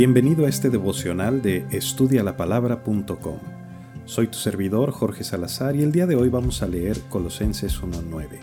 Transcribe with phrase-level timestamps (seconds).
[0.00, 3.38] Bienvenido a este devocional de estudialapalabra.com.
[4.06, 8.38] Soy tu servidor Jorge Salazar y el día de hoy vamos a leer Colosenses 1.9,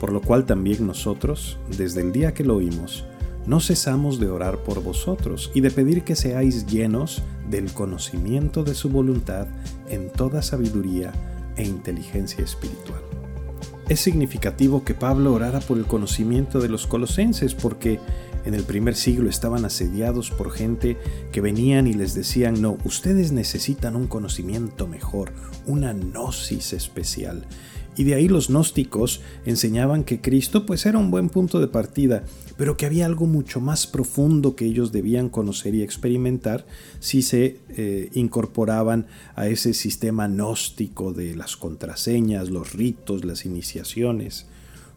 [0.00, 3.04] por lo cual también nosotros, desde el día que lo oímos,
[3.46, 8.74] no cesamos de orar por vosotros y de pedir que seáis llenos del conocimiento de
[8.74, 9.46] su voluntad
[9.88, 11.12] en toda sabiduría
[11.54, 13.02] e inteligencia espiritual.
[13.88, 18.00] Es significativo que Pablo orara por el conocimiento de los colosenses porque
[18.44, 20.96] en el primer siglo estaban asediados por gente
[21.32, 25.32] que venían y les decían, no, ustedes necesitan un conocimiento mejor,
[25.66, 27.46] una gnosis especial.
[27.94, 32.24] Y de ahí los gnósticos enseñaban que Cristo pues era un buen punto de partida,
[32.56, 36.64] pero que había algo mucho más profundo que ellos debían conocer y experimentar
[37.00, 44.46] si se eh, incorporaban a ese sistema gnóstico de las contraseñas, los ritos, las iniciaciones.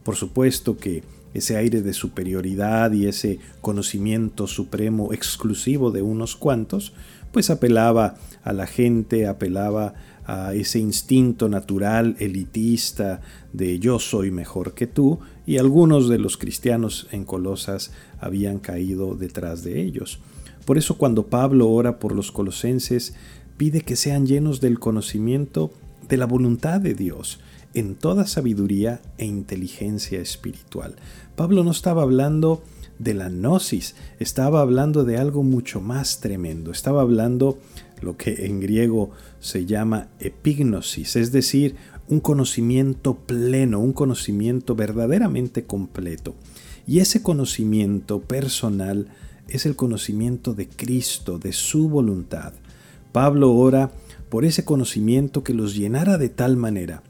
[0.03, 1.03] Por supuesto que
[1.35, 6.93] ese aire de superioridad y ese conocimiento supremo exclusivo de unos cuantos,
[7.33, 9.93] pues apelaba a la gente, apelaba
[10.25, 13.19] a ese instinto natural elitista
[13.51, 19.15] de yo soy mejor que tú, y algunos de los cristianos en Colosas habían caído
[19.15, 20.19] detrás de ellos.
[20.63, 23.13] Por eso cuando Pablo ora por los colosenses,
[23.57, 25.71] pide que sean llenos del conocimiento
[26.07, 27.41] de la voluntad de Dios,
[27.75, 30.95] en toda sabiduría e inteligencia espiritual.
[31.35, 32.63] Pablo no estaba hablando
[32.99, 37.59] de la gnosis, estaba hablando de algo mucho más tremendo, estaba hablando
[38.01, 41.75] lo que en griego se llama epignosis, es decir,
[42.07, 46.33] un conocimiento pleno, un conocimiento verdaderamente completo.
[46.87, 49.07] Y ese conocimiento personal
[49.49, 52.53] es el conocimiento de Cristo, de su voluntad.
[53.11, 53.91] Pablo ora
[54.29, 57.03] por ese conocimiento que los llenara de tal manera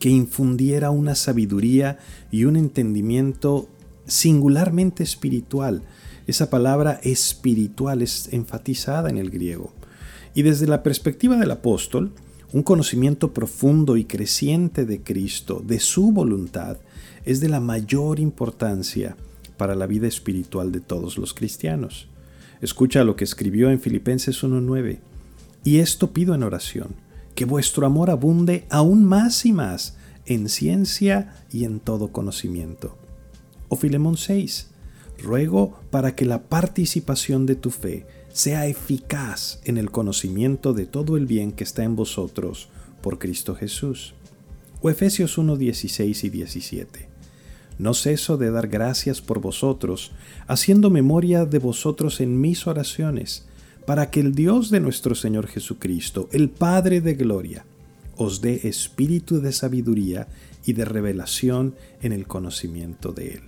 [0.00, 1.98] que infundiera una sabiduría
[2.32, 3.68] y un entendimiento
[4.06, 5.82] singularmente espiritual.
[6.26, 9.72] Esa palabra espiritual es enfatizada en el griego.
[10.34, 12.12] Y desde la perspectiva del apóstol,
[12.52, 16.78] un conocimiento profundo y creciente de Cristo, de su voluntad,
[17.26, 19.16] es de la mayor importancia
[19.58, 22.08] para la vida espiritual de todos los cristianos.
[22.62, 24.98] Escucha lo que escribió en Filipenses 1.9.
[25.62, 29.96] Y esto pido en oración que vuestro amor abunde aún más y más
[30.26, 32.96] en ciencia y en todo conocimiento.
[33.68, 34.68] O Filemón 6.
[35.22, 41.16] Ruego para que la participación de tu fe sea eficaz en el conocimiento de todo
[41.16, 42.68] el bien que está en vosotros
[43.02, 44.14] por Cristo Jesús.
[44.82, 47.08] O Efesios 1, 16 y 17.
[47.78, 50.12] No ceso de dar gracias por vosotros,
[50.46, 53.46] haciendo memoria de vosotros en mis oraciones,
[53.86, 57.64] para que el Dios de nuestro Señor Jesucristo, el Padre de Gloria,
[58.16, 60.28] os dé espíritu de sabiduría
[60.64, 63.42] y de revelación en el conocimiento de Él.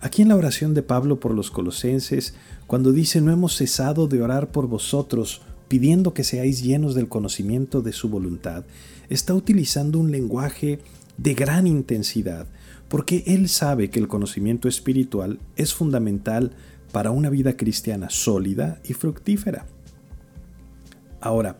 [0.00, 2.34] Aquí en la oración de Pablo por los colosenses,
[2.66, 7.82] cuando dice no hemos cesado de orar por vosotros, pidiendo que seáis llenos del conocimiento
[7.82, 8.64] de su voluntad,
[9.08, 10.78] está utilizando un lenguaje
[11.16, 12.46] de gran intensidad,
[12.88, 16.52] porque Él sabe que el conocimiento espiritual es fundamental
[16.94, 19.66] para una vida cristiana sólida y fructífera.
[21.20, 21.58] Ahora,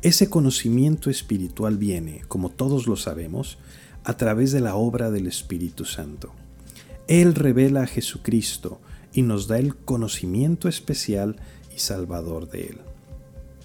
[0.00, 3.58] ese conocimiento espiritual viene, como todos lo sabemos,
[4.04, 6.32] a través de la obra del Espíritu Santo.
[7.08, 8.80] Él revela a Jesucristo
[9.12, 11.36] y nos da el conocimiento especial
[11.76, 12.78] y salvador de Él.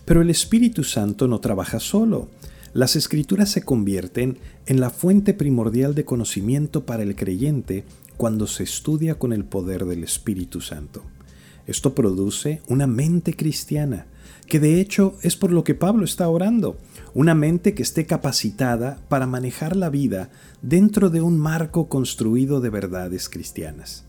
[0.03, 2.27] Pero el Espíritu Santo no trabaja solo.
[2.73, 7.85] Las escrituras se convierten en la fuente primordial de conocimiento para el creyente
[8.17, 11.03] cuando se estudia con el poder del Espíritu Santo.
[11.67, 14.05] Esto produce una mente cristiana,
[14.47, 16.77] que de hecho es por lo que Pablo está orando,
[17.13, 20.29] una mente que esté capacitada para manejar la vida
[20.61, 24.05] dentro de un marco construido de verdades cristianas.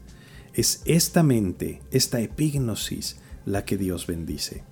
[0.53, 3.16] Es esta mente, esta epignosis,
[3.47, 4.65] la que Dios bendice.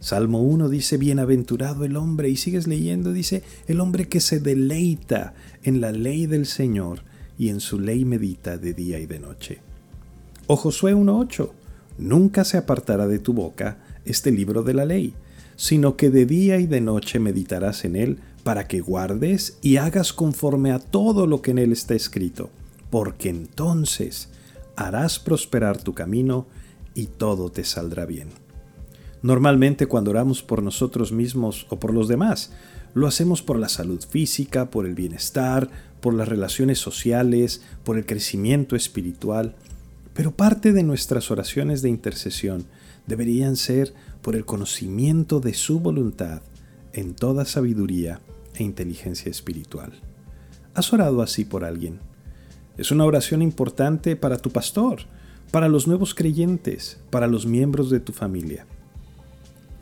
[0.00, 5.32] Salmo 1 dice, Bienaventurado el hombre, y sigues leyendo, dice, el hombre que se deleita
[5.62, 7.02] en la ley del Señor
[7.38, 9.60] y en su ley medita de día y de noche.
[10.46, 11.50] O Josué 1.8,
[11.98, 15.14] Nunca se apartará de tu boca este libro de la ley,
[15.56, 20.12] sino que de día y de noche meditarás en él para que guardes y hagas
[20.12, 22.50] conforme a todo lo que en él está escrito,
[22.90, 24.28] porque entonces
[24.76, 26.46] harás prosperar tu camino
[26.94, 28.28] y todo te saldrá bien.
[29.22, 32.52] Normalmente cuando oramos por nosotros mismos o por los demás,
[32.92, 35.70] lo hacemos por la salud física, por el bienestar,
[36.04, 39.54] por las relaciones sociales, por el crecimiento espiritual,
[40.12, 42.66] pero parte de nuestras oraciones de intercesión
[43.06, 46.42] deberían ser por el conocimiento de su voluntad
[46.92, 48.20] en toda sabiduría
[48.54, 49.94] e inteligencia espiritual.
[50.74, 52.00] ¿Has orado así por alguien?
[52.76, 54.98] Es una oración importante para tu pastor,
[55.50, 58.66] para los nuevos creyentes, para los miembros de tu familia.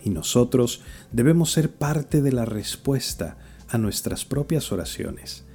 [0.05, 3.39] Y nosotros debemos ser parte de la respuesta
[3.69, 5.47] a nuestras propias oraciones.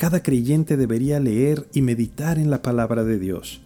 [0.00, 3.60] Cada creyente debería leer y meditar en la palabra de Dios.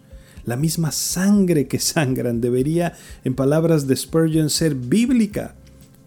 [0.45, 5.55] La misma sangre que sangran debería, en palabras de Spurgeon, ser bíblica.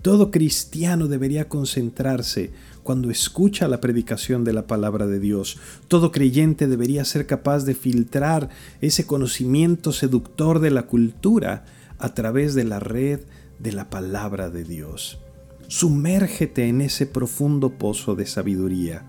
[0.02, 2.52] Todo cristiano debería concentrarse
[2.84, 5.60] cuando escucha la predicación de la palabra de Dios.
[5.88, 8.50] Todo creyente debería ser capaz de filtrar
[8.82, 11.64] ese conocimiento seductor de la cultura
[12.00, 13.22] a través de la red
[13.60, 15.20] de la palabra de Dios.
[15.70, 19.06] Sumérgete en ese profundo pozo de sabiduría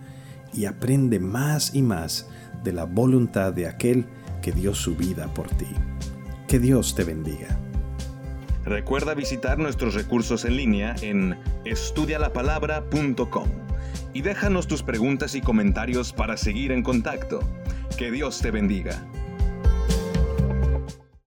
[0.53, 2.29] y aprende más y más
[2.65, 4.06] de la voluntad de aquel
[4.43, 5.69] que dio su vida por ti.
[6.47, 7.59] Que Dios te bendiga.
[8.65, 13.49] Recuerda visitar nuestros recursos en línea en estudialapalabra.com
[14.12, 17.41] y déjanos tus preguntas y comentarios para seguir en contacto.
[17.97, 19.03] Que Dios te bendiga.